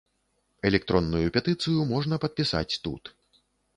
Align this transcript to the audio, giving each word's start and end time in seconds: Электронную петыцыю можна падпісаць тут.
Электронную 0.69 1.29
петыцыю 1.37 1.85
можна 1.93 2.15
падпісаць 2.25 2.79
тут. 2.89 3.03